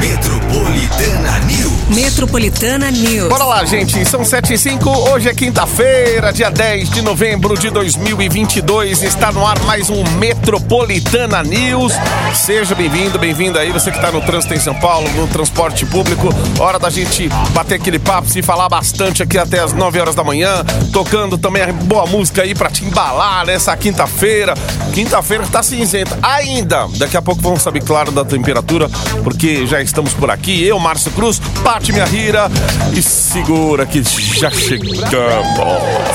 [0.00, 1.70] Metropolitana News.
[1.90, 3.28] Metropolitana News.
[3.28, 4.02] Bora lá, gente.
[4.06, 4.88] São 7 e 5.
[5.10, 9.02] Hoje é quinta-feira, dia 10 de novembro de 2022.
[9.02, 11.92] Está no ar mais um Metropolitana News.
[12.34, 13.72] Seja bem-vindo, bem-vindo aí.
[13.72, 16.28] Você que está no trânsito em São Paulo, no transporte público.
[16.58, 20.24] Hora da gente bater aquele papo, se falar bastante aqui até as 9 horas da
[20.24, 20.64] manhã.
[20.92, 24.54] Tocando também a boa música aí pra te embalar nessa quinta-feira.
[24.94, 26.18] Quinta-feira tá cinzenta.
[26.22, 26.88] Ainda.
[26.96, 28.88] Daqui a pouco vamos saber, claro, da temperatura,
[29.22, 30.64] porque já estamos por aqui.
[30.64, 32.48] Eu, Márcio Cruz, Pati Minha Rira.
[32.94, 35.00] E segura que já chegamos.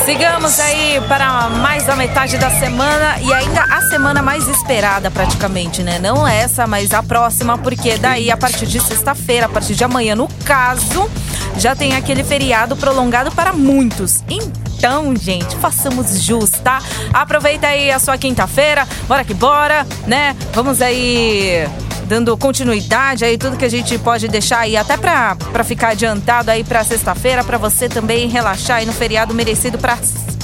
[0.05, 5.83] Sigamos aí para mais da metade da semana e ainda a semana mais esperada praticamente,
[5.83, 5.99] né?
[5.99, 10.15] Não essa, mas a próxima, porque daí a partir de sexta-feira, a partir de amanhã,
[10.15, 11.09] no caso,
[11.57, 14.23] já tem aquele feriado prolongado para muitos.
[14.29, 16.81] Então, gente, façamos jus, tá?
[17.13, 20.35] Aproveita aí a sua quinta-feira, bora que bora, né?
[20.53, 21.67] Vamos aí
[22.05, 26.51] dando continuidade aí tudo que a gente pode deixar aí até pra, pra ficar adiantado
[26.51, 29.97] aí pra sexta-feira, pra você também relaxar aí no feriado merecido pra,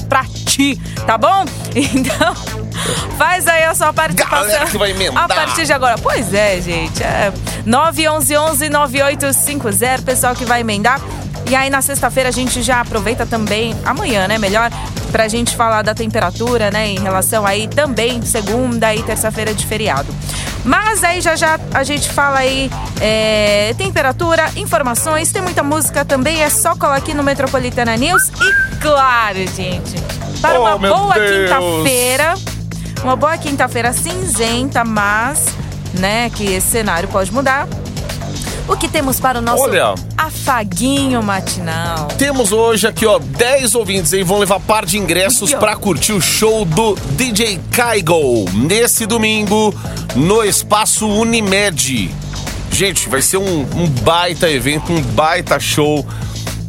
[0.10, 1.46] pra ti, tá bom?
[1.74, 2.36] Então,
[3.18, 4.48] faz aí a sua participação.
[4.48, 5.24] Galera que vai emendar.
[5.24, 5.98] A partir de agora.
[5.98, 7.02] Pois é, gente.
[7.04, 7.32] É
[7.68, 11.00] 911-9850, pessoal que vai emendar.
[11.50, 14.72] E aí na sexta-feira a gente já aproveita também, amanhã, né, melhor,
[15.12, 20.14] pra gente falar da temperatura, né, em relação aí também segunda e terça-feira de feriado.
[20.64, 26.42] Mas aí já já a gente fala aí é, temperatura, informações, tem muita música também,
[26.44, 28.30] é só colar aqui no Metropolitana News.
[28.30, 29.96] E claro, gente,
[30.40, 32.34] para Oh, uma boa quinta-feira,
[33.04, 35.46] uma boa quinta-feira cinzenta, mas,
[35.96, 37.68] né, que esse cenário pode mudar.
[38.68, 39.96] O que temos para o nosso Olha.
[40.18, 42.08] afaguinho matinal?
[42.18, 46.22] Temos hoje aqui, ó, 10 ouvintes aí vão levar par de ingressos pra curtir o
[46.22, 49.74] show do DJ Kaigo nesse domingo
[50.16, 52.10] no espaço Unimed.
[52.72, 56.06] Gente, vai ser um, um baita evento, um baita show.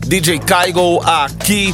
[0.04, 1.72] DJ Kaigo aqui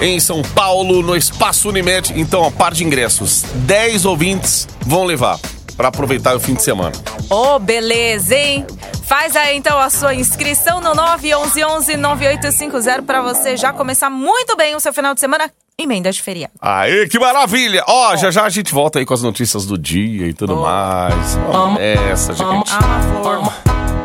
[0.00, 2.12] em São Paulo, no espaço Unimed.
[2.18, 3.44] Então, ó, par de ingressos.
[3.54, 5.38] 10 ouvintes vão levar
[5.76, 6.92] pra aproveitar o fim de semana.
[7.28, 8.64] Ô, beleza, hein?
[9.08, 14.80] Faz aí então a sua inscrição no 911-9850 para você já começar muito bem o
[14.80, 15.50] seu final de semana.
[15.78, 16.52] Emenda de feriado.
[16.60, 17.82] Aê, que maravilha!
[17.88, 21.38] Ó, já já a gente volta aí com as notícias do dia e tudo mais.
[21.48, 22.70] Ó, essa, gente.
[22.70, 23.38] Ah, flor.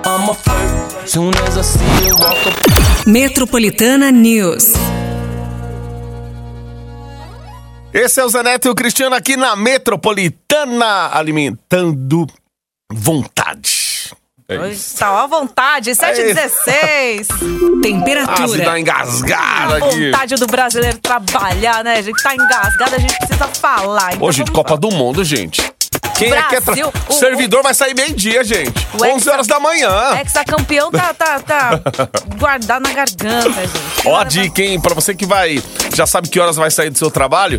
[0.06, 1.10] I'm a flirt.
[1.10, 2.56] Soon as I see you walk up.
[3.06, 4.72] Metropolitana News.
[7.94, 12.26] Esse é o Zaneto e o Cristiano aqui na Metropolitana, alimentando
[12.90, 13.83] vontade.
[14.48, 14.98] É Hoje isso.
[14.98, 17.28] tá à vontade, 7h16.
[17.28, 18.66] Quase Temperatura.
[18.66, 20.12] dá engasgada A aqui.
[20.12, 21.98] vontade do brasileiro trabalhar, né?
[21.98, 24.14] A gente tá engasgado, a gente precisa falar.
[24.16, 25.62] Então Hoje, vamos Copa do Mundo, gente.
[26.18, 26.74] Quem é que é tra...
[26.74, 28.83] Brasil, o- servidor vai sair meio-dia, gente.
[28.94, 30.18] O 11 horas da manhã.
[30.20, 31.80] Ex-campeão tá, tá, tá
[32.38, 34.08] guardado na garganta, gente.
[34.08, 34.80] Ó a dica, hein?
[34.80, 35.62] Pra você que vai.
[35.96, 37.58] Já sabe que horas vai sair do seu trabalho.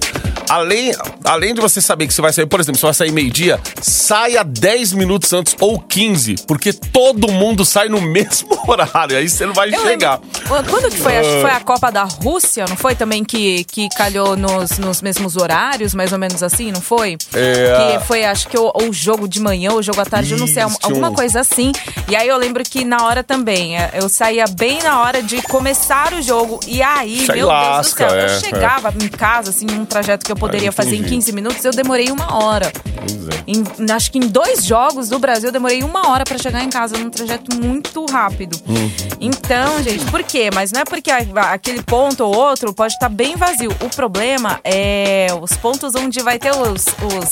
[0.49, 0.93] Além,
[1.25, 4.45] além de você saber que você vai sair, por exemplo, você vai sair meio-dia, saia
[4.45, 9.17] 10 minutos antes ou 15, porque todo mundo sai no mesmo horário.
[9.17, 10.21] Aí você não vai Eu chegar.
[10.21, 11.17] lembro- Quando que foi?
[11.17, 15.01] Acho que foi a Copa da Rússia, não foi também que, que calhou nos, nos
[15.01, 17.17] mesmos horários, mais ou menos assim, não foi?
[17.33, 17.95] É.
[17.99, 20.47] Que foi, acho que o, o jogo de manhã, o jogo à tarde, eu não
[20.47, 21.73] sei, Isso, alguma um- coisa assim.
[22.07, 25.41] E aí eu lembro que na hora também, é, eu saía bem na hora de
[25.43, 26.61] começar o jogo.
[26.67, 29.87] E aí, aí meu lasca, Deus do céu, é, eu chegava em casa, assim, num
[29.87, 31.15] trajeto que eu poderia fazer em entendi.
[31.15, 32.67] 15 minutos, eu demorei uma hora.
[32.67, 33.45] É.
[33.47, 36.69] Em- acho que em dois jogos do Brasil eu demorei uma hora pra chegar em
[36.69, 38.61] casa num trajeto muito rápido.
[38.67, 38.91] Uhum.
[39.21, 40.51] Então, gente, por quê?
[40.53, 43.71] Mas não é porque aquele ponto ou outro pode estar bem vazio.
[43.81, 47.31] O problema é os pontos onde vai ter os, os,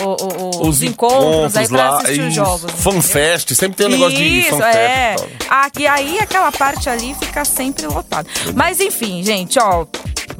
[0.00, 2.72] o- o- os encontros, aí pra lá, assistir os jogos.
[2.78, 4.76] Fanfest, sempre tem um negócio de Isso, fanfest.
[4.76, 5.14] é.
[5.14, 5.58] e tal.
[5.64, 8.28] Aqui, aí aquela parte ali fica sempre lotada.
[8.54, 9.86] Mas enfim, gente, ó.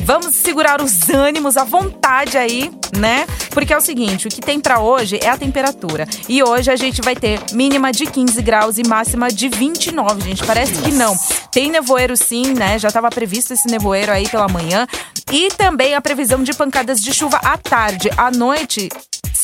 [0.04, 3.24] Vamos segurar os ânimos, a vontade aí, né?
[3.50, 6.09] Porque é o seguinte, o que tem pra hoje é a temperatura.
[6.28, 10.42] E hoje a gente vai ter mínima de 15 graus e máxima de 29, gente.
[10.44, 11.15] Parece que não.
[11.53, 12.80] Tem nevoeiro sim, né?
[12.80, 14.88] Já estava previsto esse nevoeiro aí pela manhã.
[15.30, 18.10] E também a previsão de pancadas de chuva à tarde.
[18.16, 18.88] À noite,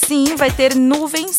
[0.06, 1.38] sim, vai ter nuvens,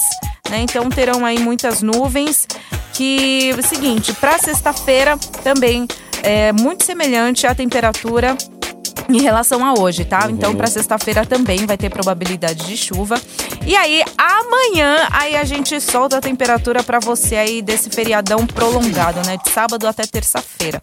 [0.49, 0.61] né?
[0.61, 2.47] Então terão aí muitas nuvens.
[2.93, 5.87] Que é o seguinte, para sexta-feira também
[6.21, 8.35] é muito semelhante à temperatura
[9.07, 10.27] em relação a hoje, tá?
[10.29, 13.19] Então, para sexta-feira também vai ter probabilidade de chuva.
[13.65, 19.25] E aí, amanhã, aí a gente solta a temperatura para você aí desse feriadão prolongado,
[19.25, 19.37] né?
[19.43, 20.79] De sábado até terça-feira.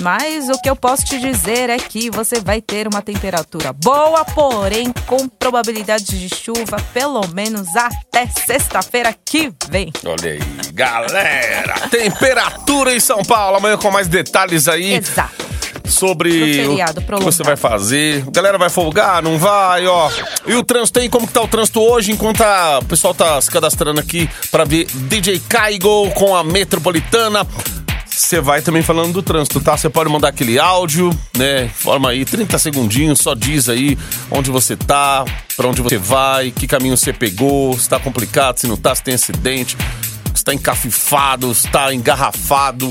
[0.00, 4.24] Mas o que eu posso te dizer é que você vai ter uma temperatura boa,
[4.24, 9.92] porém com probabilidade de chuva pelo menos até sexta-feira que vem.
[10.04, 10.40] Olha aí,
[10.72, 11.74] galera.
[11.90, 13.56] Temperatura em São Paulo.
[13.56, 14.94] Amanhã com mais detalhes aí.
[14.94, 15.48] Exato.
[15.88, 16.30] sobre
[16.66, 18.22] feriado o que você vai fazer.
[18.26, 20.10] A galera vai folgar, não vai, ó.
[20.46, 23.40] E o trânsito aí, como que tá o trânsito hoje, enquanto a- o pessoal tá
[23.40, 27.46] se cadastrando aqui pra ver DJ Caigo com a Metropolitana.
[28.18, 29.76] Você vai também falando do trânsito, tá?
[29.76, 31.68] Você pode mandar aquele áudio, né?
[31.68, 33.96] Forma aí 30 segundinhos, só diz aí
[34.28, 35.24] onde você tá,
[35.56, 39.04] pra onde você vai, que caminho você pegou, se tá complicado, se não tá, se
[39.04, 39.76] tem acidente,
[40.34, 42.90] se tá encafifado, se tá engarrafado.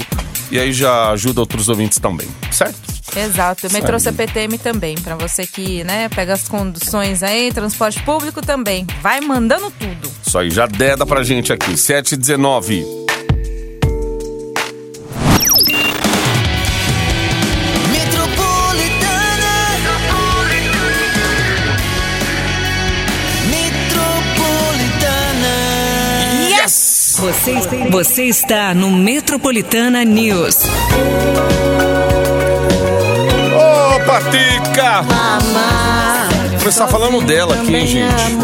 [0.49, 2.79] E aí já ajuda outros ouvintes também, certo?
[3.15, 3.99] Exato, metrô.
[3.99, 8.87] CPTM também, pra você que, né, pega as conduções aí, transporte público também.
[9.01, 10.09] Vai mandando tudo.
[10.25, 11.75] Isso aí, já deda pra gente aqui.
[11.75, 13.06] 719.
[27.47, 30.63] Você, você está no Metropolitana News.
[33.55, 35.05] Ô, Patica!
[36.59, 38.37] Começar falando dela aqui, gente.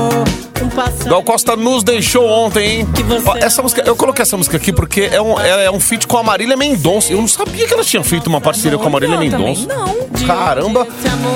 [1.06, 2.88] Gal Costa nos deixou ontem, hein?
[3.26, 6.18] Ó, essa música, eu coloquei essa música aqui porque é um, é um feat com
[6.18, 7.12] a Marília Mendonça.
[7.12, 9.68] Eu não sabia que ela tinha feito uma parceria com a Marília Mendonça.
[9.68, 9.94] não.
[10.26, 10.88] Caramba!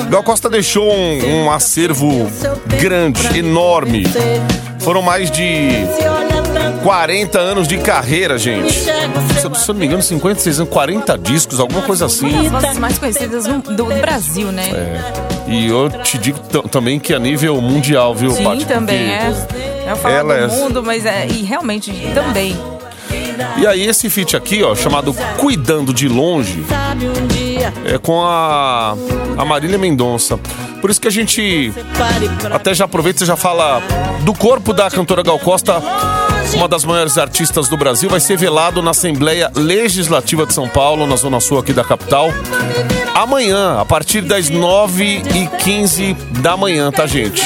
[0.09, 2.31] Gal Costa deixou um, um acervo
[2.79, 4.05] grande, enorme.
[4.79, 5.85] Foram mais de
[6.83, 8.71] 40 anos de carreira, gente.
[8.73, 8.89] Se
[9.45, 12.29] eu, se eu não me engano, 56 anos, 40 discos, alguma coisa assim.
[12.29, 14.69] Uma das vozes mais conhecidas do, do Brasil, né?
[15.47, 16.39] E eu te digo
[16.69, 18.65] também que a nível mundial, viu, Sim, Paty?
[18.65, 19.33] também é.
[19.87, 21.27] Eu falo ela do é- mundo, mas é.
[21.27, 22.57] E realmente também.
[23.57, 26.65] E aí esse feat aqui, ó, chamado Cuidando de Longe,
[27.85, 28.95] é com a,
[29.37, 30.37] a Marília Mendonça.
[30.81, 31.71] Por isso que a gente
[32.53, 33.81] até já aproveita e já fala
[34.21, 35.81] do corpo da cantora Gal Costa,
[36.53, 41.05] uma das maiores artistas do Brasil, vai ser velado na Assembleia Legislativa de São Paulo,
[41.05, 42.29] na Zona Sul aqui da capital.
[43.13, 47.43] Amanhã, a partir das 9h15 da manhã, tá, gente?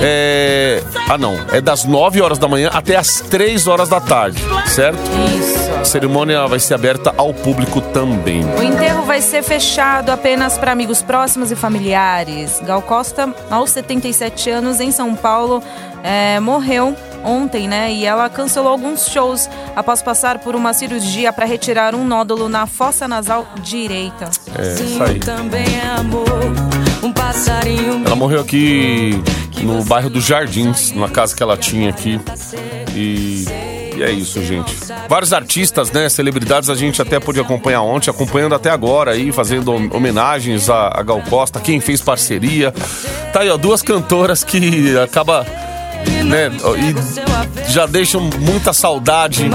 [0.00, 0.82] É.
[1.08, 1.34] Ah, não.
[1.52, 4.98] É das 9 horas da manhã até as 3 horas da tarde, certo?
[5.38, 5.72] Isso.
[5.80, 8.44] A cerimônia vai ser aberta ao público também.
[8.58, 12.60] O enterro vai ser fechado apenas para amigos próximos e familiares.
[12.64, 15.62] Gal Costa, aos 77 anos, em São Paulo,
[16.02, 17.92] é, morreu ontem, né?
[17.92, 22.66] E ela cancelou alguns shows após passar por uma cirurgia para retirar um nódulo na
[22.66, 24.30] fossa nasal direita.
[24.58, 25.18] É, isso aí.
[25.18, 25.94] também é
[28.06, 29.20] Ela morreu aqui
[29.62, 32.20] no bairro dos Jardins, numa casa que ela tinha aqui.
[32.94, 33.44] E,
[33.96, 34.74] e é isso, gente.
[35.08, 39.72] Vários artistas, né, celebridades, a gente até pôde acompanhar ontem, acompanhando até agora aí, fazendo
[39.72, 42.72] hom- homenagens a, a Gal Costa, quem fez parceria.
[43.32, 45.44] Tá aí, ó, duas cantoras que acaba,
[46.24, 49.48] né, e já deixam muita saudade.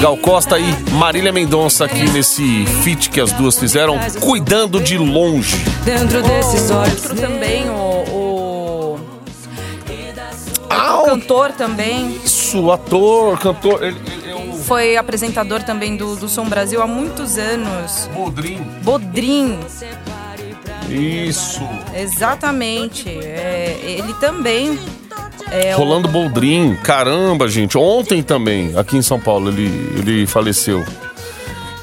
[0.00, 5.56] Gal Costa e Marília Mendonça aqui nesse feat que as duas fizeram, cuidando de longe.
[5.84, 7.02] dentro desses olhos.
[7.02, 9.00] Também, o, o
[10.70, 16.16] Ah, o cantor também, Isso, ator, cantor, ele, ele é o foi apresentador também do,
[16.16, 18.08] do Som Brasil há muitos anos.
[18.14, 18.60] Bodrim.
[18.82, 19.58] Bodrim,
[20.88, 21.60] Isso.
[21.94, 23.08] exatamente.
[23.08, 24.78] É, ele também
[25.54, 27.76] é o- Rolando Boldrin, caramba, gente.
[27.78, 29.66] Ontem também, aqui em São Paulo, ele,
[29.98, 30.84] ele faleceu.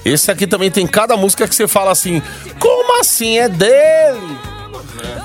[0.04, 2.22] Esse aqui também tem cada música que você fala assim,
[2.60, 3.38] como assim?
[3.38, 4.38] É dele?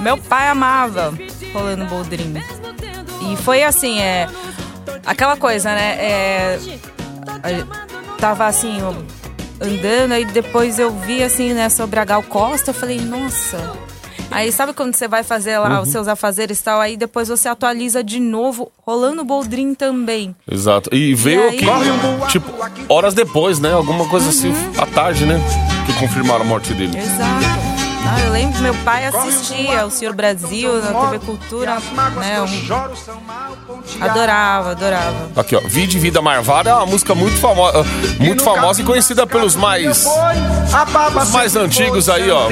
[0.00, 1.14] Meu pai amava
[1.52, 2.34] Rolando Boldrin.
[3.32, 4.28] E foi assim, é.
[5.04, 5.96] Aquela coisa, né?
[5.98, 6.58] É,
[8.18, 8.78] tava assim,
[9.60, 13.72] andando, aí depois eu vi assim, né, sobre a Gal Costa, eu falei, nossa.
[14.30, 17.48] Aí sabe quando você vai fazer lá os seus afazeres e tal, aí depois você
[17.48, 20.34] atualiza de novo, rolando Boldrin também.
[20.50, 20.94] Exato.
[20.94, 21.58] E veio aí?
[21.58, 22.52] aqui, tipo,
[22.88, 23.72] horas depois, né?
[23.72, 25.40] Alguma coisa assim, à tarde, né?
[25.86, 26.98] Que confirmaram a morte dele.
[26.98, 27.65] Exato.
[28.08, 31.76] Ah, eu lembro que meu pai assistia o Senhor Brasil na TV Cultura,
[32.20, 32.40] né?
[32.40, 32.46] um-
[34.00, 35.30] Adorava, adorava.
[35.36, 35.60] Aqui, ó.
[35.60, 37.84] Vida e Vida Marvada é uma música muito famosa,
[38.18, 40.06] muito famosa e conhecida pelos mais
[41.24, 42.48] Os mais antigos aí, ó.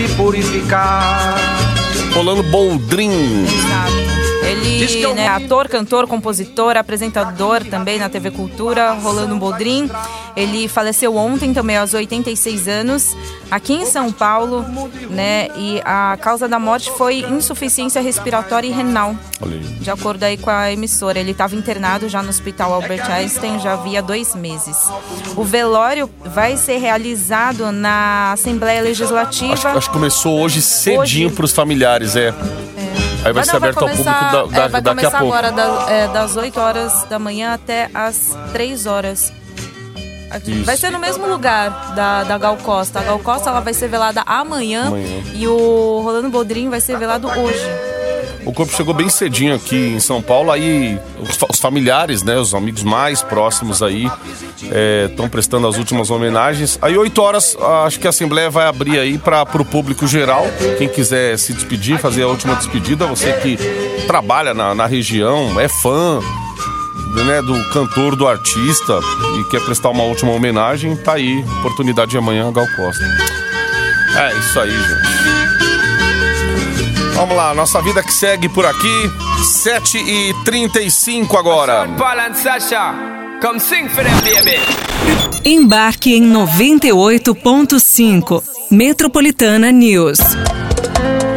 [2.14, 3.44] Rolando Boldrin.
[3.44, 4.23] Exato.
[4.44, 9.90] Ele né, é ator, cantor, compositor, apresentador também na TV Cultura, Rolando Boldrin.
[10.36, 13.16] Ele faleceu ontem também aos 86 anos,
[13.50, 14.64] aqui em São Paulo,
[15.08, 15.48] né?
[15.56, 19.16] E a causa da morte foi insuficiência respiratória e renal.
[19.80, 23.74] De acordo aí com a emissora, ele estava internado já no Hospital Albert Einstein já
[23.74, 24.76] havia dois meses.
[25.36, 29.54] O velório vai ser realizado na Assembleia Legislativa.
[29.54, 31.36] Acho, acho que começou hoje cedinho Hoje.
[31.36, 32.34] pros familiares, é.
[33.24, 35.24] Aí vai ser aberto ao público da- da- é, vai daqui a pouco.
[35.34, 39.32] agora, da- é, das 8 horas da manhã até as 3 horas.
[40.46, 40.64] Isso.
[40.64, 42.98] Vai ser no mesmo lugar da, da Gal Costa.
[42.98, 45.22] A Gal Costa ela vai ser velada amanhã, Amanhã.
[45.32, 47.64] e o Rolando Boldrin vai ser velado hoje.
[48.44, 52.54] O corpo chegou bem cedinho aqui em São Paulo, aí os, os familiares, né, os
[52.54, 54.10] amigos mais próximos aí
[55.08, 56.78] estão prestando as últimas homenagens.
[56.82, 60.46] Aí 8 horas, acho que a Assembleia vai abrir aí para o público geral,
[60.78, 63.58] quem quiser se despedir, fazer a última despedida, você que
[64.06, 66.20] trabalha na, na região, é fã
[67.22, 68.98] né, do cantor, do artista
[69.38, 73.04] e quer prestar uma última homenagem, tá aí, oportunidade de amanhã, Gal Costa.
[74.16, 75.23] É isso aí, gente.
[77.14, 79.10] Vamos lá, nossa vida que segue por aqui.
[79.62, 81.86] 7 e 35 agora.
[85.44, 88.42] Embarque em 98.5.
[88.70, 90.18] Metropolitana News.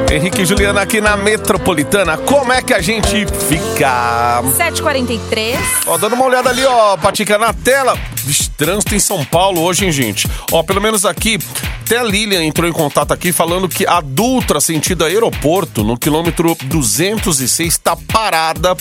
[0.09, 2.17] Henrique e Juliana aqui na Metropolitana.
[2.17, 4.41] Como é que a gente fica?
[4.57, 5.57] 7h43.
[5.85, 7.95] Ó, dando uma olhada ali, ó, Patica, na tela.
[8.27, 10.27] Vixe, trânsito em São Paulo hoje, hein, gente?
[10.51, 11.39] Ó, pelo menos aqui,
[11.85, 16.53] até a Lilian entrou em contato aqui falando que a Dutra, sentido aeroporto, no quilômetro
[16.65, 18.75] 206, tá parada.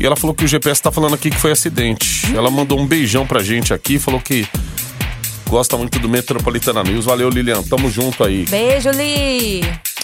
[0.00, 2.34] E ela falou que o GPS tá falando aqui que foi acidente.
[2.34, 4.48] Ela mandou um beijão pra gente aqui, falou que
[5.50, 7.04] gosta muito do Metropolitana News.
[7.04, 8.46] Valeu, Lilian, tamo junto aí.
[8.48, 9.60] Beijo, Li.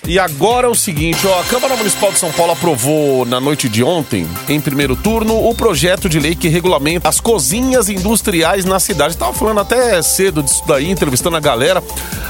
[0.06, 3.68] E agora é o seguinte, ó, a Câmara Municipal de São Paulo aprovou na noite
[3.68, 8.80] de ontem, em primeiro turno, o projeto de lei que regulamenta as cozinhas industriais na
[8.80, 9.16] cidade.
[9.16, 11.82] Tava falando até cedo disso daí, entrevistando a galera,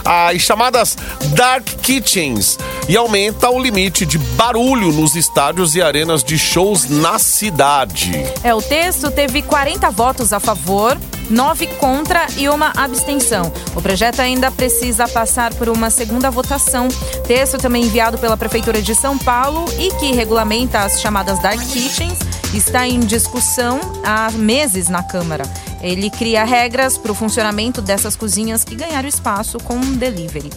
[0.04, 0.96] as chamadas
[1.34, 2.58] dark kitchens,
[2.88, 8.12] e aumenta o limite de barulho nos estádios e arenas de shows na cidade.
[8.42, 10.96] É, o texto teve 40 votos a favor,
[11.30, 13.52] 9 contra e uma abstenção.
[13.76, 16.88] O projeto ainda precisa passar por uma segunda votação.
[17.26, 22.18] Texto também enviado pela Prefeitura de São Paulo e que regulamenta as chamadas Dark Kitchens
[22.54, 25.44] está em discussão há meses na Câmara.
[25.82, 30.50] Ele cria regras para o funcionamento dessas cozinhas que ganharam espaço com delivery.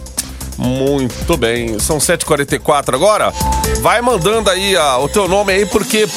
[0.57, 3.33] Muito bem, são 7h44 agora.
[3.81, 6.07] Vai mandando aí ah, o teu nome aí, porque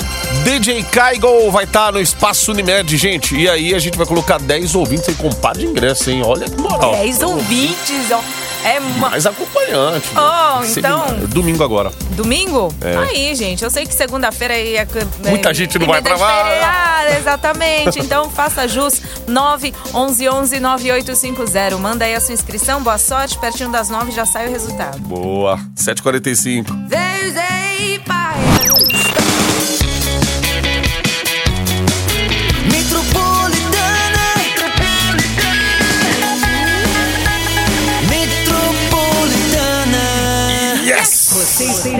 [0.44, 3.34] DJ Kaigo vai estar no Espaço Unimed, gente.
[3.34, 6.22] E aí a gente vai colocar 10 ouvintes aí com par de ingresso, hein?
[6.24, 6.92] Olha que moral.
[6.92, 8.20] 10 ouvintes, ó.
[8.64, 9.10] É uma...
[9.10, 10.06] Mais acompanhante.
[10.14, 10.20] né?
[10.20, 11.90] Oh, Segunda- então- Domingo agora.
[12.10, 12.74] Domingo?
[12.80, 12.96] É.
[12.96, 14.86] Aí, gente, eu sei que segunda-feira aí é.
[15.28, 17.16] Muita é, gente não vai pra lá.
[17.18, 17.98] exatamente.
[17.98, 21.76] Então faça jus 9 11 11 9850.
[21.78, 23.38] Manda aí a sua inscrição, boa sorte.
[23.38, 24.98] Pertinho das 9 já sai o resultado.
[25.00, 25.58] Boa.
[25.76, 26.88] 7h45.
[26.88, 27.54] There's a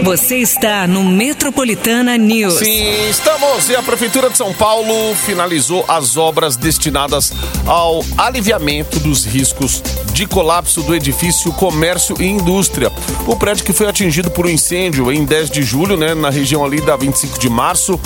[0.03, 2.55] Você está no Metropolitana News.
[2.55, 3.69] Sim, estamos.
[3.69, 7.33] E a Prefeitura de São Paulo finalizou as obras destinadas
[7.67, 9.83] ao aliviamento dos riscos
[10.15, 12.91] de colapso do edifício Comércio e Indústria.
[13.27, 16.65] O prédio que foi atingido por um incêndio em 10 de julho, né, na região
[16.65, 18.01] ali da 25 de março,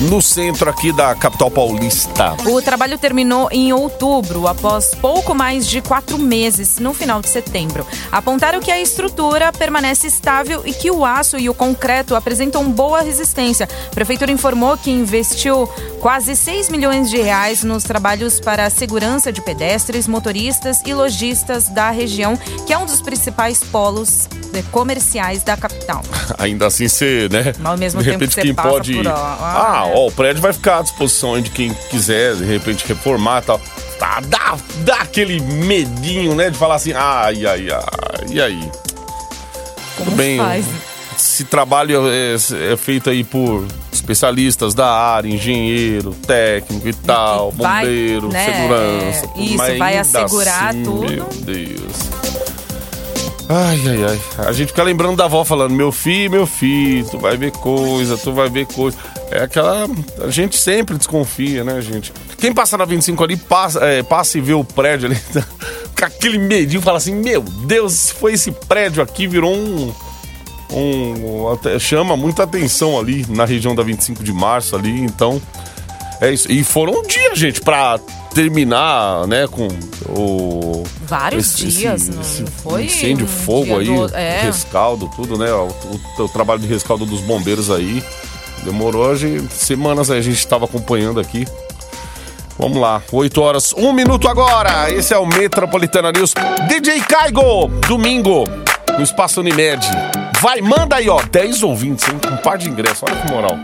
[0.00, 2.34] no centro aqui da capital paulista.
[2.46, 7.86] O trabalho terminou em outubro, após pouco mais de quatro meses, no final de setembro.
[8.10, 13.02] Apontaram que a estrutura permanece estável e que o aço e o concreto apresentam boa
[13.02, 13.68] resistência.
[13.88, 15.66] A prefeitura informou que investiu
[16.00, 21.68] quase 6 milhões de reais nos trabalhos para a segurança de pedestres, motoristas e lojistas
[21.68, 26.02] da região, que é um dos principais polos eh, comerciais da capital.
[26.38, 27.52] Ainda assim, você, né?
[27.58, 28.94] Mas ao mesmo de tempo repente, que você quem passa pode.
[28.94, 29.89] por ah.
[29.94, 33.60] Ó, o prédio vai ficar à disposição de quem quiser, de repente, reformar e tal.
[33.98, 36.50] Tá, dá, dá aquele medinho, né?
[36.50, 38.70] De falar assim, ai, ai, ai, e aí?
[39.96, 40.66] Como bem, faz?
[41.18, 42.34] Esse trabalho é,
[42.72, 49.28] é feito aí por especialistas da área, engenheiro, técnico e tal, vai, bombeiro, né, segurança.
[49.28, 51.10] tudo, isso, vai assegurar assim, tudo.
[51.10, 52.20] Meu Deus.
[53.52, 54.46] Ai, ai, ai.
[54.46, 58.16] A gente fica lembrando da avó falando, meu filho, meu filho, tu vai ver coisa,
[58.16, 58.96] tu vai ver coisa.
[59.30, 59.88] É aquela.
[60.24, 62.12] A gente sempre desconfia, né, gente?
[62.38, 65.18] Quem passa na 25 ali, passa, é, passa e vê o prédio ali,
[65.96, 69.92] com aquele medinho, fala assim, meu Deus, foi esse prédio aqui, virou um.
[70.72, 75.40] um, até chama muita atenção ali na região da 25 de março ali, então
[76.20, 76.50] é isso.
[76.50, 77.98] E foram um dia, gente, pra
[78.34, 79.68] terminar, né, com
[80.08, 82.22] o Vários dias, não
[82.62, 84.42] foi incêndio, um fogo aí, do- é.
[84.42, 85.52] rescaldo, tudo, né?
[85.52, 85.68] O,
[86.18, 88.02] o- o trabalho de rescaldo dos bombeiros aí
[88.64, 91.46] demorou hoje semanas aí a gente tava acompanhando aqui.
[92.58, 94.90] Vamos lá, 8 horas, 1 minuto agora.
[94.92, 96.34] Esse é o Metropolitana News.
[96.68, 98.44] DJ Caigo, domingo,
[98.98, 99.86] no Espaço Unimed.
[100.40, 102.20] Vai, manda aí, ó, 10 ouvintes, hein?
[102.30, 103.58] Um par de ingressos, olha que moral.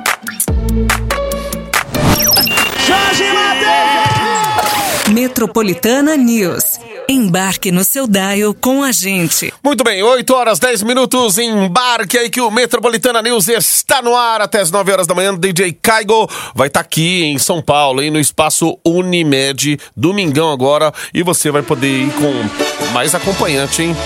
[5.11, 6.76] Metropolitana News.
[7.09, 9.53] Embarque no seu dial com a gente.
[9.63, 14.41] Muito bem, 8 horas 10 minutos, embarque aí que o Metropolitana News está no ar
[14.41, 15.35] até as 9 horas da manhã.
[15.35, 21.23] DJ Caigo vai estar aqui em São Paulo, hein, no espaço Unimed, domingão agora, e
[21.23, 23.97] você vai poder ir com mais acompanhante, hein?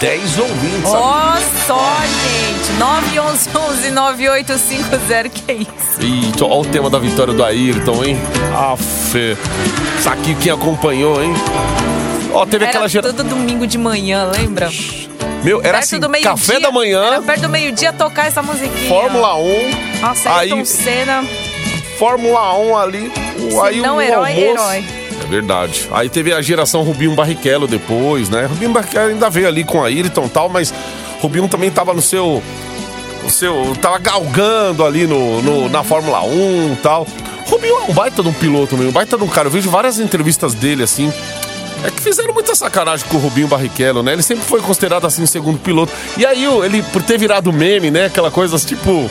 [0.00, 0.84] 10 ouvintes.
[0.92, 1.34] Ó
[1.66, 2.78] só, gente.
[3.90, 6.00] 911-9850, que é isso?
[6.00, 8.16] E olha o tema da vitória do Ayrton, hein?
[8.54, 9.36] Aff,
[10.00, 11.34] saque quem acompanhou, hein?
[12.32, 13.12] Ó, teve Era aquela gera...
[13.12, 14.70] todo domingo de manhã, lembra?
[15.42, 18.88] Meu, era Perto assim, do café da manhã, Era perto do meio-dia tocar essa musiquinha.
[18.88, 21.24] Fórmula 1, Nossa, aí Ayrton Senna.
[21.98, 23.12] Fórmula 1 ali,
[23.52, 24.72] o, aí não o herói, almoço.
[24.72, 24.84] herói.
[25.22, 25.88] É verdade.
[25.92, 28.46] Aí teve a geração Rubinho Barrichello depois, né?
[28.46, 30.72] Rubinho Barrichello ainda veio ali com a Ayrton e tal, mas
[31.20, 32.42] Rubinho também tava no seu.
[33.22, 33.76] No seu.
[33.82, 37.06] Tava galgando ali no, no- na Fórmula 1 e tal.
[37.46, 39.48] Rubinho é um baita de um piloto mesmo, um baita de um cara.
[39.48, 41.12] Eu vejo várias entrevistas dele assim.
[41.84, 44.12] É que fizeram muita sacanagem com o Rubinho Barrichello, né?
[44.12, 45.92] Ele sempre foi considerado assim o segundo piloto.
[46.16, 48.06] E aí, ele, por ter virado meme, né?
[48.06, 49.08] Aquela coisa tipo.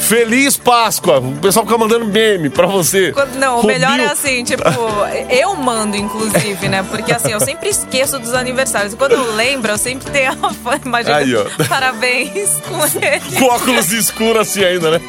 [0.00, 1.18] Feliz Páscoa!
[1.18, 3.12] O pessoal fica mandando meme pra você.
[3.34, 4.62] Não, o Rubinho- melhor é assim, tipo,
[5.28, 6.82] eu mando, inclusive, né?
[6.88, 8.94] Porque assim, eu sempre esqueço dos aniversários.
[8.94, 11.12] Quando eu lembro, eu sempre tenho a imagem.
[11.12, 11.44] Aí, ó.
[11.68, 13.36] Parabéns com ele.
[13.38, 15.00] com óculos escuros assim ainda, né?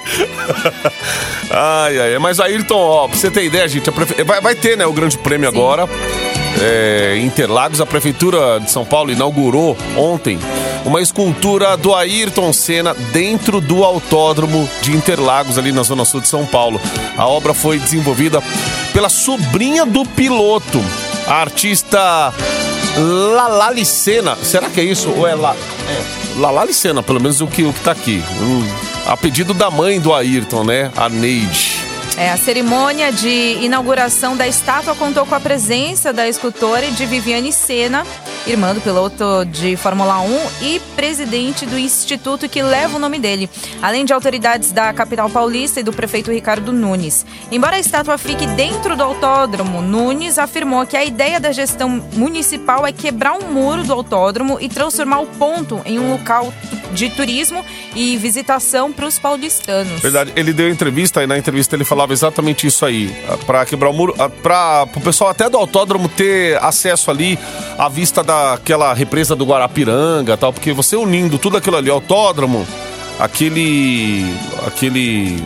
[1.51, 2.17] ai, ai.
[2.19, 5.17] Mas Ayrton, ó, pra você ter ideia, gente, prefe- vai, vai ter, né, o grande
[5.19, 5.87] prêmio agora.
[6.61, 10.39] É, Interlagos, a Prefeitura de São Paulo inaugurou ontem
[10.85, 16.27] uma escultura do Ayrton Senna dentro do autódromo de Interlagos, ali na Zona Sul de
[16.27, 16.79] São Paulo.
[17.17, 18.41] A obra foi desenvolvida
[18.93, 20.83] pela sobrinha do piloto,
[21.27, 22.33] a artista
[22.97, 24.35] Lalali Senna.
[24.41, 25.09] Será que é isso?
[25.11, 25.55] Ou é La...
[25.55, 28.23] É, pelo menos o que, o que tá aqui.
[28.41, 28.67] Hum,
[29.05, 30.91] a pedido da mãe do Ayrton, né?
[30.95, 31.68] A Neide.
[32.19, 37.05] É, a cerimônia de inauguração da estátua contou com a presença da escultora e de
[37.05, 38.05] Viviane Senna,
[38.47, 43.49] irmã do piloto de Fórmula 1 e presidente do instituto que leva o nome dele,
[43.81, 47.25] além de autoridades da capital paulista e do prefeito Ricardo Nunes.
[47.51, 52.85] Embora a estátua fique dentro do autódromo, Nunes afirmou que a ideia da gestão municipal
[52.85, 56.53] é quebrar um muro do autódromo e transformar o ponto em um local
[56.91, 57.63] de turismo
[57.95, 60.01] e visitação para os paulistanos.
[60.01, 63.15] Verdade, ele deu entrevista e na entrevista ele falava exatamente isso aí.
[63.45, 67.37] Pra quebrar o muro, pra o pessoal até do autódromo ter acesso ali
[67.77, 72.65] à vista daquela represa do Guarapiranga tal, porque você unindo tudo aquilo ali, autódromo,
[73.19, 74.25] aquele.
[74.65, 75.43] aquele.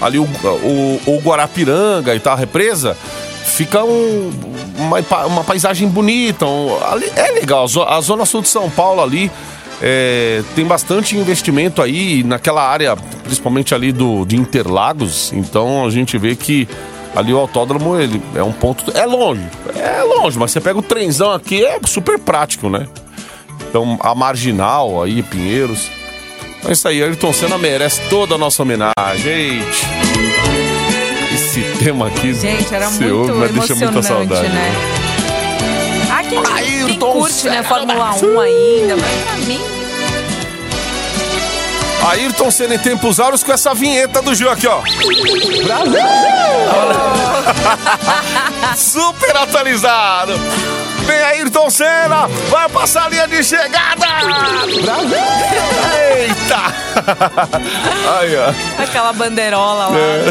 [0.00, 2.96] ali o, o, o Guarapiranga e tal, a represa,
[3.44, 4.30] fica um-
[4.78, 6.44] uma, uma paisagem bonita.
[6.46, 6.76] um-
[7.16, 9.30] é legal, a Zona Sul de São Paulo ali.
[9.84, 15.32] é, tem bastante investimento aí naquela área, principalmente ali do, de Interlagos.
[15.32, 16.68] Então a gente vê que
[17.14, 18.90] ali o autódromo ele é um ponto.
[18.96, 19.46] É longe,
[19.76, 22.86] é longe, mas você pega o trenzão aqui, é super prático, né?
[23.68, 25.88] Então a marginal aí, Pinheiros.
[26.66, 29.86] É isso aí, Ayrton Senna merece toda a nossa homenagem, gente.
[31.34, 34.48] Esse tema aqui, Gente, era muito ouve, mas deixa muita saudade.
[34.48, 34.72] né?
[36.10, 36.52] Ah, quem, quem
[36.88, 37.62] Ayrton curte, né.
[37.62, 39.81] Fórmula 1 ainda, mas pra mim...
[42.08, 44.80] Ayrton Senna em tempos áureos com essa vinheta do Gil aqui, ó.
[48.76, 50.34] Super atualizado.
[51.06, 54.06] Vem Ayrton Senna, vai passar a linha de chegada.
[56.16, 56.82] Eita.
[58.20, 58.82] Aí, ó.
[58.82, 59.96] Aquela bandeirola lá.
[59.98, 60.24] É.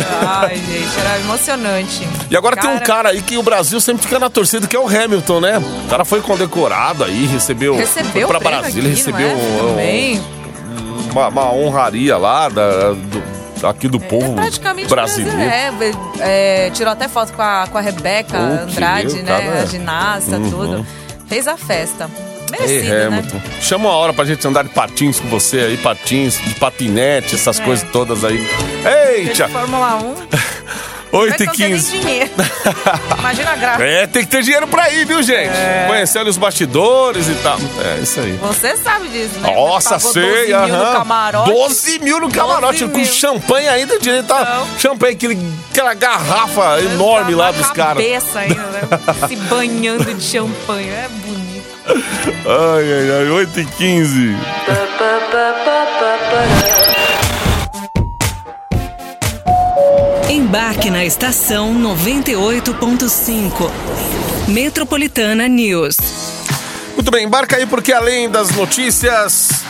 [0.45, 2.07] Ai, gente, era emocionante.
[2.29, 4.79] E agora tem um cara aí que o Brasil sempre fica na torcida, que é
[4.79, 5.57] o Hamilton, né?
[5.85, 7.75] O cara foi condecorado aí, recebeu.
[7.75, 9.35] Recebeu foi o pra Brasília, aqui, recebeu não é?
[9.35, 10.23] um- Também.
[11.11, 15.37] Uma, uma honraria lá da, do- aqui do povo Praticamente brasileiro.
[15.37, 15.97] brasileiro.
[16.19, 19.41] É, é, tirou até foto com a, com a Rebeca Oh, Andrade, meu, né?
[19.41, 19.61] cara.
[19.61, 20.49] A ginasta, Uhum.
[20.49, 20.87] tudo.
[21.27, 22.09] Fez a festa.
[22.53, 23.05] Ei, Merecido, né?
[23.07, 23.41] Hamilton.
[23.61, 27.59] Chama uma hora pra gente andar de patins com você aí, patins, de patinete, essas
[27.59, 27.63] É.
[27.63, 28.45] coisas todas aí.
[29.15, 29.47] Eita!
[29.47, 30.15] Fórmula 1.
[31.11, 31.99] 8 Vai e que não tem nem 15.
[31.99, 32.31] dinheiro.
[33.19, 33.83] Imagina a graça.
[33.83, 35.49] É, tem que ter dinheiro pra ir, viu, gente?
[35.49, 35.85] É.
[35.87, 37.57] Conhecer ali os bastidores e tal.
[37.83, 38.31] É, isso aí.
[38.41, 39.53] Você sabe disso, né?
[39.53, 40.93] Nossa, Pagou sei, 12 mil no aham.
[40.93, 41.51] camarote.
[41.51, 43.05] 12 mil no camarote, 12 com mil.
[43.07, 44.43] champanhe ainda, direito tá?
[44.69, 44.79] Não.
[44.79, 48.03] Champanhe, aquele, aquela garrafa enorme lá dos caras.
[48.03, 48.81] cabeça ainda, né?
[49.27, 50.87] Se banhando de champanhe.
[50.89, 51.41] É bonito.
[51.87, 54.35] Ai, ai, ai, 8 e 15.
[60.41, 63.69] Embarque na estação 98.5.
[64.47, 65.95] Metropolitana News.
[66.95, 69.63] Muito bem, embarca aí porque além das notícias,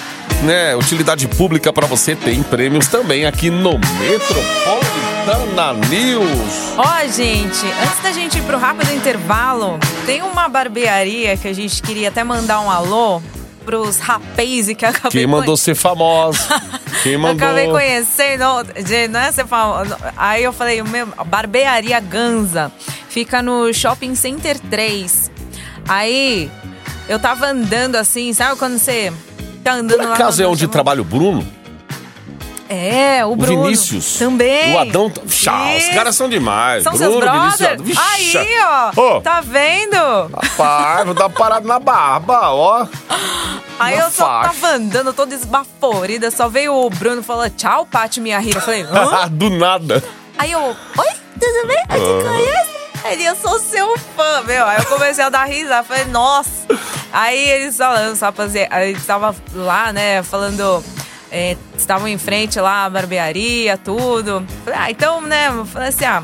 [0.44, 6.78] né, utilidade pública pra você, tem prêmios também aqui no Metropolitana News.
[6.78, 11.82] Ó, gente, antes da gente ir pro rápido intervalo, tem uma barbearia que a gente
[11.82, 13.22] queria até mandar um alô
[13.65, 16.39] pros rapazes que acabei Quem mandou ser famosa?
[17.04, 17.45] Quem mandou?
[17.47, 18.43] Acabei conhecendo,
[18.86, 19.95] gente, não é ser famoso.
[20.17, 22.71] Aí eu falei, meu, barbearia Ganza,
[23.10, 25.32] fica no Shopping Center 3.
[25.88, 26.52] Aí
[27.08, 29.12] eu tava andando assim, sabe quando você
[29.63, 31.47] tá andando Por lá acaso no- é onde trabalha o Bruno?
[32.74, 33.64] É, o O Bruno.
[33.64, 34.18] Vinícius?
[34.18, 34.74] Também.
[34.74, 35.12] O Adão?
[35.28, 36.84] Chá, os caras são demais.
[36.84, 37.82] São Bruno, seus Vinícius, brothers?
[37.82, 38.38] Vixe.
[38.38, 38.92] Aí, ó.
[39.18, 39.22] Ô.
[39.22, 39.98] Tá vendo?
[40.34, 42.88] Rapaz, vou dar uma parada na barba, ó.
[43.78, 44.50] Aí Na eu só faixa.
[44.54, 46.32] tava andando toda esbaforida.
[46.32, 48.60] Só veio o Bruno e falou: tchau, Paty, minha rira.
[48.60, 49.28] Eu falei: hã?
[49.32, 50.02] Do nada.
[50.38, 51.08] Aí eu, oi,
[51.40, 51.84] tudo bem?
[51.90, 52.72] Eu te conheço?
[53.04, 54.66] Ele, eu sou seu fã, meu.
[54.66, 56.50] Aí eu comecei a dar risada, falei, nossa.
[57.12, 58.68] Aí eles falando, só fazer.
[58.72, 60.84] Aí eles estavam lá, né, falando.
[61.32, 64.46] É, estavam em frente lá, a barbearia, tudo.
[64.67, 66.24] Ah, então, né, falei assim, ah.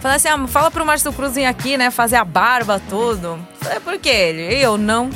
[0.00, 3.38] Falei assim, ah, fala pro Márcio Cruz vir aqui, né, fazer a barba, tudo.
[3.60, 4.08] Falei, por quê?
[4.08, 5.10] Ele, eu não.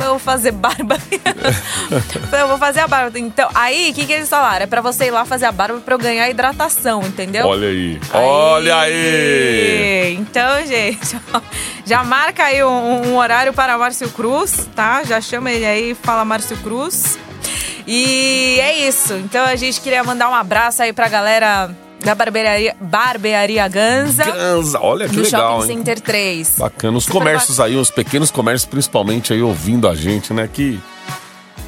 [0.00, 0.96] Eu vou fazer barba.
[2.32, 3.18] Eu vou fazer a barba.
[3.18, 4.64] Então, aí, o que, que eles falaram?
[4.64, 7.46] É pra você ir lá fazer a barba pra eu ganhar hidratação, entendeu?
[7.46, 8.00] Olha aí.
[8.12, 10.14] Olha aí.
[10.14, 11.40] Então, gente, ó,
[11.84, 15.02] já marca aí um, um horário para Márcio Cruz, tá?
[15.04, 17.18] Já chama ele aí, fala Márcio Cruz.
[17.86, 19.14] E é isso.
[19.14, 21.70] Então a gente queria mandar um abraço aí pra galera
[22.04, 24.24] da barbearia, barbearia Ganza.
[24.24, 25.78] Ganza, olha que no legal, Shopping hein?
[25.78, 26.54] Center 3.
[26.58, 26.98] Bacana.
[26.98, 30.48] Os Super comércios aí, os pequenos comércios, principalmente aí ouvindo a gente, né?
[30.52, 30.80] Que,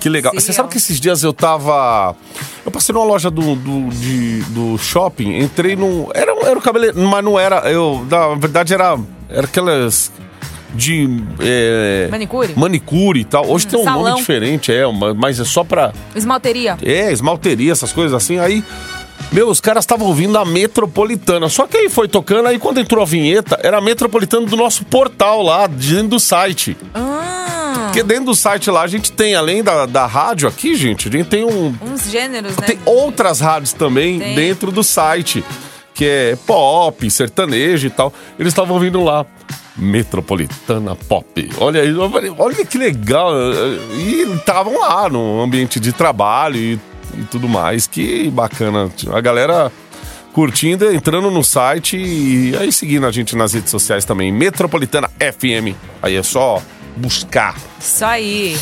[0.01, 0.33] que legal.
[0.33, 2.17] Sim, Você sabe que esses dias eu tava.
[2.65, 6.09] Eu passei numa loja do, do, de- do shopping, entrei num.
[6.15, 6.93] Era, um- era o cabelo.
[7.09, 7.71] Mas não era.
[7.71, 8.99] Eu, na verdade, era.
[9.29, 10.11] Era aquelas.
[10.75, 11.07] De.
[11.39, 12.55] é, Manicure?
[12.57, 13.47] Manicure e tal.
[13.47, 14.03] Hoje Hum, tem um salão.
[14.05, 15.93] nome diferente, é, mas é só pra.
[16.17, 16.79] Esmalteria.
[16.83, 18.39] É, esmalteria, essas coisas assim.
[18.39, 18.65] Aí,
[19.31, 21.49] meu, os caras estavam ouvindo a metropolitana.
[21.49, 24.85] Só que aí foi tocando, aí quando entrou a vinheta, era a metropolitana do nosso
[24.85, 26.77] portal lá, dentro do site.
[26.95, 31.09] Ah, Porque dentro do site lá a gente tem, além da, da rádio aqui, gente,
[31.09, 31.75] a gente tem um.
[31.83, 32.67] uns gêneros, né?
[32.67, 34.35] Tem outras rádios também Tem.
[34.35, 35.45] dentro do site.
[35.95, 38.13] Que é pop, sertanejo e tal.
[38.39, 39.27] Eles estavam ouvindo lá.
[39.77, 41.51] Metropolitana Pop.
[41.59, 41.95] Olha aí,
[42.39, 43.31] olha que legal.
[43.95, 46.81] E estavam lá no ambiente de trabalho e,
[47.19, 47.87] e tudo mais.
[47.87, 48.91] Que bacana.
[49.13, 49.71] A galera
[50.33, 54.33] curtindo, entrando no site e aí seguindo a gente nas redes sociais também.
[54.33, 55.77] Metropolitana FM.
[56.03, 56.63] Aí é só
[56.97, 57.55] buscar.
[57.79, 58.57] Isso aí.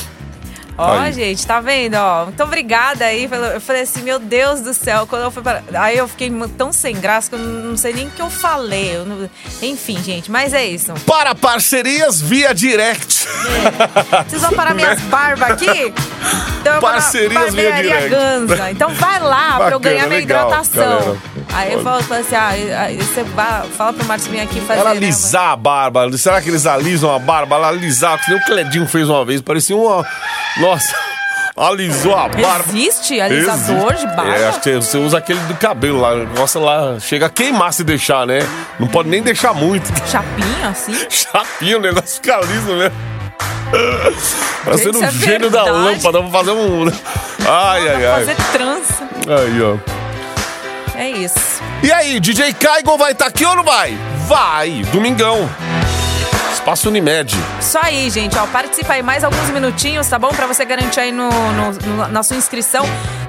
[0.83, 1.13] Ó, Aí.
[1.13, 1.95] gente, tá vendo?
[1.97, 3.29] Ó, muito obrigada aí.
[3.29, 5.63] pelo- Eu falei assim, meu Deus do céu, quando eu fui para.
[5.75, 8.97] Aí eu fiquei tão sem graça que eu não sei nem o que eu falei.
[8.97, 9.29] Eu não-
[9.63, 10.93] Enfim, gente, mas é isso.
[11.07, 13.27] Para parcerias via direct.
[14.27, 15.93] Vocês vão parar minhas barbas aqui?
[16.61, 18.09] Então eu vou na Parcerias via direct.
[18.09, 18.71] Ganza.
[18.71, 20.99] Então vai lá pra eu Bacana, ganhar minha legal, hidratação.
[20.99, 21.19] galera.
[21.53, 22.49] Aí eu falo, falo assim, ah,
[22.83, 23.25] aí você
[23.77, 24.81] fala pro Márcio vir aqui fazer.
[24.81, 26.17] Ela né, alisar a barba.
[26.17, 27.57] Será que eles alisam a barba?
[27.57, 29.41] Ela alisar, que nem o Cledinho fez uma vez.
[29.41, 30.07] Parecia uma.
[30.59, 30.95] Nossa,
[31.57, 32.65] alisou a barba.
[32.69, 34.07] Existe alisador Existe.
[34.07, 34.37] de barba?
[34.37, 36.15] É, acho que você usa aquele do cabelo lá.
[36.17, 38.41] Nossa, lá chega a queimar se deixar, né?
[38.79, 39.87] Não pode nem deixar muito.
[40.09, 40.95] Chapinha, assim?
[41.09, 42.93] Chapinho, o negócio fica liso, né?
[44.65, 45.85] Parecendo um é gênio da verdade.
[45.85, 46.19] lâmpada.
[46.19, 46.87] Vamos fazer um.
[47.49, 48.25] Ai, ai, ai.
[48.25, 49.09] Fazer trança.
[49.27, 50.00] Aí, ó.
[51.01, 51.39] É isso.
[51.83, 53.97] E aí, DJ Caigon vai estar aqui ou não vai?
[54.29, 55.49] Vai, domingão.
[56.53, 57.35] Espaço Unimed.
[57.59, 58.37] Isso aí, gente.
[58.37, 60.29] Ó, participa aí mais alguns minutinhos, tá bom?
[60.29, 62.85] Pra você garantir aí no, no- no- na sua inscrição.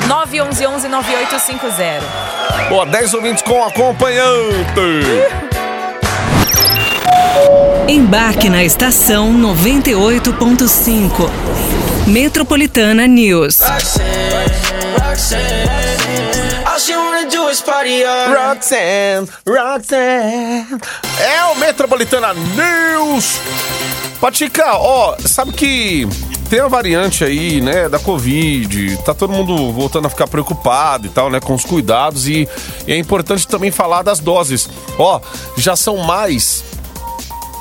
[0.06, 2.02] 911-9850.
[2.68, 4.82] Boa, 10 ouvintes com acompanhante.
[7.88, 11.30] Embarque na estação 98.5.
[12.06, 13.60] Metropolitana News.
[13.62, 14.04] Roxanne,
[15.08, 15.71] Roxanne.
[17.64, 18.34] Party night.
[18.34, 20.82] Roxanne, Roxanne.
[21.20, 23.40] É o Metropolitana News.
[24.20, 26.08] Patica, ó, sabe que
[26.50, 31.10] tem a variante aí, né, da Covid, tá todo mundo voltando a ficar preocupado e
[31.10, 32.48] tal, né, com os cuidados e,
[32.86, 34.70] e é importante também falar das doses.
[35.00, 35.20] Ó,
[35.58, 36.64] já são mais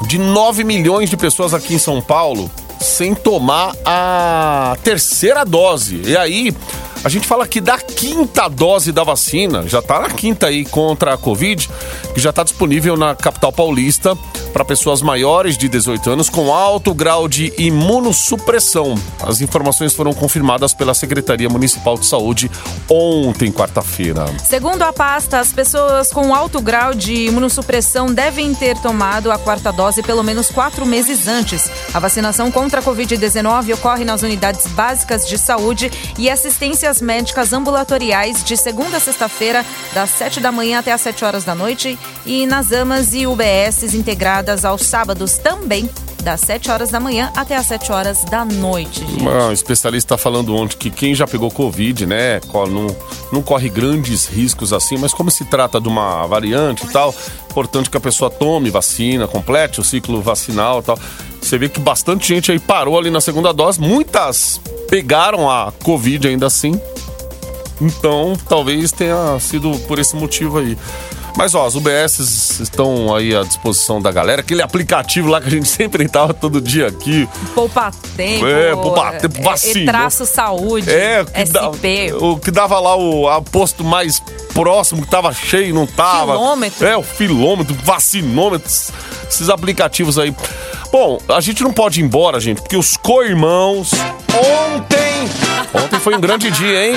[0.07, 6.03] de 9 milhões de pessoas aqui em São Paulo sem tomar a terceira dose.
[6.05, 6.55] E aí,
[7.03, 11.15] a gente fala que da quinta dose da vacina, já tá na quinta aí contra
[11.15, 11.69] a Covid,
[12.15, 14.17] que já tá disponível na capital paulista
[14.53, 18.95] para pessoas maiores de 18 anos com alto grau de imunossupressão.
[19.23, 22.51] As informações foram confirmadas pela Secretaria Municipal de Saúde
[22.89, 24.27] ontem, quarta-feira.
[24.45, 29.73] Segundo a pasta, as pessoas com alto grau de imunossupressão devem ter tomado a quarta
[29.73, 31.71] dose pelo menos quatro meses antes.
[31.95, 38.45] A vacinação contra a Covid-19 ocorre nas unidades básicas de saúde e assistências médicas ambulatoriais
[38.45, 42.47] de segunda a sexta-feira, das 7 da manhã até as 7 horas da noite, e
[42.47, 45.89] nas AMAs e UBSs integradas aos sábados também,
[46.23, 49.01] das 7 horas da manhã até as 7 horas da noite.
[49.01, 49.25] Gente.
[49.27, 52.97] Um especialista está falando ontem que quem já pegou Covid, né, não,
[53.33, 57.15] não corre grandes riscos assim, mas como se trata de uma variante e tal,
[57.51, 60.99] importante que a pessoa tome vacina, complete o ciclo vacinal e tal.
[61.41, 66.29] Você vê que bastante gente aí parou ali na segunda dose, muitas pegaram a Covid
[66.29, 66.79] ainda assim.
[67.81, 70.77] Então, talvez tenha sido por esse motivo aí.
[71.37, 74.41] Mas ó, as UBS estão aí à disposição da galera.
[74.41, 77.29] Aquele aplicativo lá que a gente sempre entrava todo dia aqui.
[77.55, 78.47] Poupa tempo.
[78.47, 79.81] É, poupa tempo, vacina.
[79.81, 80.91] É, traço saúde.
[80.91, 81.53] É, o que, SP.
[81.53, 86.33] dava, o que dava lá o a posto mais próximo, que tava cheio, não tava.
[86.33, 86.87] Filômetro.
[86.87, 88.71] É, o filômetro, vacinômetro,
[89.29, 90.35] esses aplicativos aí.
[90.93, 93.93] Bom, a gente não pode ir embora, gente, porque os co-irmãos
[94.35, 95.01] ontem.
[95.73, 96.95] Ontem foi um grande dia, hein?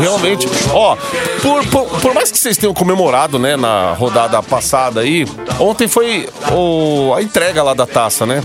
[0.00, 0.96] Realmente, ó,
[1.40, 5.26] por, por, por, mais que vocês tenham comemorado, né, na rodada passada aí,
[5.60, 8.42] ontem foi o, a entrega lá da taça, né?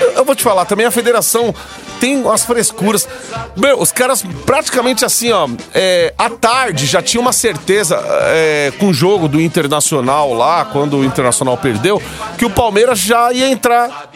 [0.00, 1.54] Eu, eu vou te falar, também a federação
[2.00, 3.08] tem umas frescuras.
[3.56, 8.88] Meu, os caras praticamente assim, ó, é, à tarde já tinha uma certeza é, com
[8.88, 12.02] o jogo do Internacional lá, quando o Internacional perdeu,
[12.36, 14.10] que o Palmeiras já ia entrar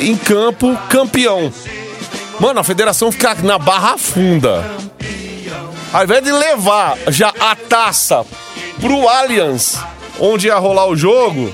[0.00, 1.52] em campo campeão.
[2.40, 4.64] Mano, a federação fica na barra funda.
[5.92, 8.24] Ao invés de levar já a taça
[8.80, 9.78] pro Allianz,
[10.20, 11.52] onde ia rolar o jogo,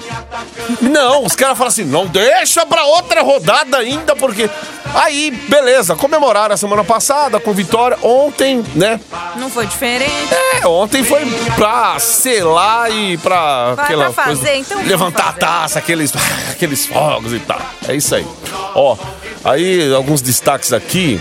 [0.80, 4.48] não, os caras falam assim: não deixa pra outra rodada ainda, porque.
[4.94, 7.98] Aí, beleza, comemoraram a semana passada com vitória.
[8.00, 9.00] Ontem, né?
[9.36, 10.28] Não foi diferente.
[10.62, 13.74] É, ontem foi pra selar e pra.
[13.74, 16.12] Vai aquela pra fazer, coisa, então levantar a taça, aqueles,
[16.50, 17.60] aqueles fogos e tal.
[17.88, 18.26] É isso aí.
[18.74, 18.96] Ó,
[19.44, 21.20] aí alguns destaques aqui.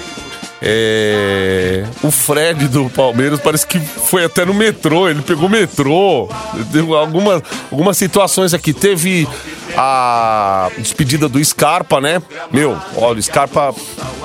[0.65, 6.29] É, o Fred do Palmeiras parece que foi até no metrô, ele pegou o metrô.
[6.71, 8.71] Deu algumas, algumas situações aqui.
[8.71, 9.27] Teve
[9.75, 12.21] a despedida do Scarpa, né?
[12.51, 13.75] Meu, olha, o Scarpa,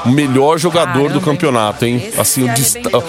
[0.05, 2.11] o melhor jogador do campeonato, hein?
[2.17, 3.05] Assim, o arrebentou.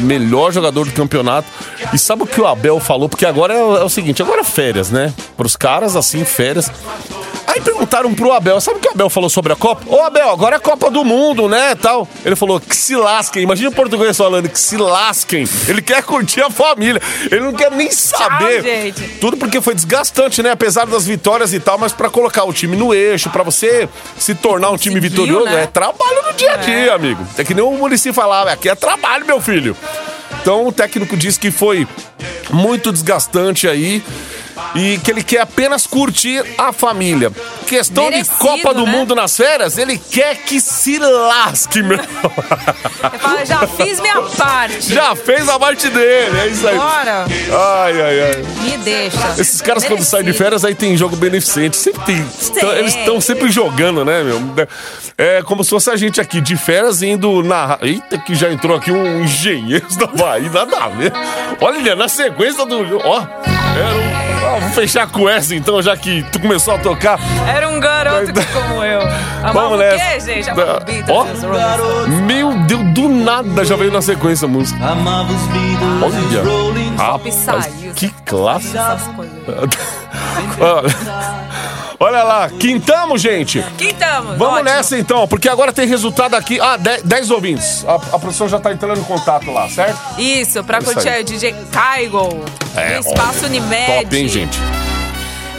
[0.00, 1.48] melhor jogador do campeonato.
[1.92, 3.08] E sabe o que o Abel falou?
[3.08, 5.12] Porque agora é, o- é o seguinte, agora é férias, né?
[5.36, 6.70] Pros caras, assim, férias.
[7.64, 9.82] Perguntaram pro Abel, sabe o que o Abel falou sobre a Copa?
[9.86, 12.08] Ô Abel, agora é Copa do Mundo, né, tal.
[12.24, 13.42] Ele falou, que se lasquem.
[13.42, 15.44] Imagina o português falando, que se lasquem.
[15.68, 17.00] Ele quer curtir a família.
[17.30, 18.62] Ele não quer nem saber.
[18.62, 19.02] gente.
[19.20, 20.50] Tudo porque foi desgastante, né?
[20.50, 24.34] Apesar das vitórias e tal, mas pra colocar o time no eixo, pra você se
[24.34, 25.64] tornar um time vitorioso, né?
[25.64, 27.24] é trabalho no dia a dia, amigo.
[27.36, 29.76] É que nem o Murici falava, aqui é trabalho, meu filho.
[30.40, 31.86] Então o técnico disse que foi
[32.50, 34.02] muito desgastante aí
[34.74, 37.30] e que ele quer apenas curtir a família.
[37.66, 38.92] Questão Merecido, de Copa do né?
[38.92, 41.98] Mundo nas férias, ele quer que se lasque, meu.
[41.98, 44.92] Ele fala, já fiz minha parte.
[44.92, 46.76] Já fez a parte dele, é isso aí.
[46.76, 48.44] Bora, Ai, ai, ai.
[48.62, 49.34] me deixa.
[49.38, 50.44] Esses caras quando saem de Merecido.
[50.44, 51.76] férias aí tem jogo beneficente.
[51.76, 52.24] Sempre tem.
[52.60, 54.40] Tão- Eles estão sempre jogando, né, meu?
[55.16, 57.78] É como se fosse a gente aqui de férias indo na.
[57.80, 61.12] Eita, que já entrou aqui um engenheiro da Bahia, nada a ver.
[61.60, 62.98] Olha, na sequência do.
[63.04, 63.18] Ó,
[63.76, 64.31] era um.
[64.60, 67.18] Vou fechar com essa então, já que tu começou a tocar.
[67.46, 69.00] Era um garoto que, como eu.
[69.00, 70.04] Amava Vamos o nessa.
[70.04, 70.50] quê, gente?
[70.50, 74.84] Amava Beatles, Rolling Meu Deus, do nada já veio na sequência a música.
[74.84, 76.42] Amava os Beatles, Olha.
[76.44, 78.76] Rolling Rapaz, que classe.
[78.76, 79.32] Essas coisas.
[82.00, 83.64] Olha lá, quintamos, gente.
[83.78, 84.36] Quintamos.
[84.36, 84.64] Vamos ótimo.
[84.64, 86.60] nessa então, porque agora tem resultado aqui.
[86.60, 87.84] Ah, 10 ouvintes.
[87.86, 90.00] A, a produção já tá entrando em contato lá, certo?
[90.18, 91.22] Isso, pra Isso curtir aí.
[91.22, 92.44] o DJ Kaigo.
[92.76, 93.86] É, Espaço Unimed.
[93.86, 94.58] Top, hein, gente?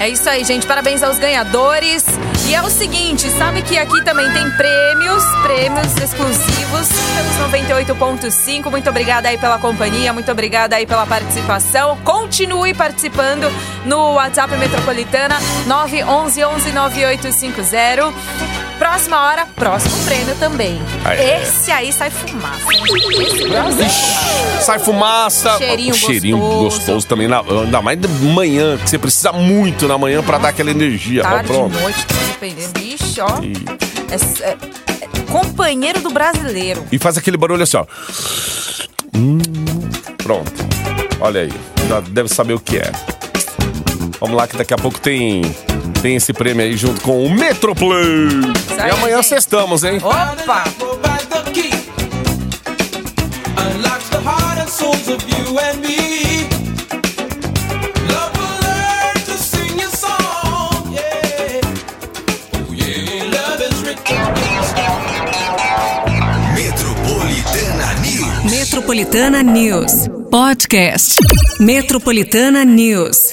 [0.02, 0.68] É isso aí, gente.
[0.68, 2.04] Parabéns aos ganhadores.
[2.48, 8.70] E é o seguinte, sabe que aqui também tem prêmios, prêmios exclusivos pelos 98.5.
[8.70, 11.98] Muito obrigada aí pela companhia, muito obrigada aí pela participação.
[12.04, 13.50] Continue participando
[13.86, 18.73] no WhatsApp Metropolitana 911 11 9850.
[18.80, 20.82] Próxima hora, próximo prêmio também.
[21.06, 21.42] Ah, é.
[21.42, 22.66] Esse aí sai fumaça?
[23.22, 24.62] Esse sai fumaça.
[24.64, 25.58] Sai fumaça.
[25.58, 26.64] Cheirinho Cheirinho gostoso.
[26.78, 27.28] gostoso também.
[27.28, 31.22] Na, ainda mais de manhã, que você precisa muito na manhã pra dar aquela energia.
[31.22, 31.80] Ó, Tarde, pronto.
[31.80, 32.80] noite, tá dependendo.
[32.80, 33.30] Vixe, ó.
[34.12, 36.84] É- é- é companheiro do brasileiro.
[36.92, 37.86] E faz aquele barulho assim, ó.
[39.16, 39.38] Hum,
[40.18, 40.52] pronto.
[41.20, 41.54] Olha aí.
[41.88, 42.92] Já deve saber o que é.
[44.20, 45.42] Vamos lá que daqui a pouco tem,
[46.04, 48.28] tem esse prêmio aí junto com o Metroplay.
[48.78, 49.28] E amanhã gente.
[49.30, 50.00] sextamos, hein?
[50.04, 50.66] Opa!
[50.78, 51.72] Provide the key.
[53.56, 56.44] Unlocks the heart and souls of you and me.
[58.12, 60.92] Love will learn to sing your song.
[60.92, 61.62] Yeah.
[62.70, 63.32] Yeah.
[63.32, 64.18] Love is written.
[66.54, 68.52] Metropolitana News.
[68.52, 70.10] Metropolitana News.
[70.30, 71.18] Podcast.
[71.62, 73.33] Metropolitana News.